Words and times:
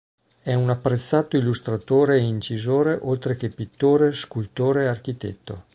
È 0.41 0.51
un 0.55 0.67
apprezzato 0.71 1.37
illustratore 1.37 2.15
e 2.17 2.21
incisore 2.21 2.97
oltre 3.03 3.35
che 3.35 3.49
pittore, 3.49 4.11
scultore 4.13 4.85
e 4.85 4.87
architetto. 4.87 5.65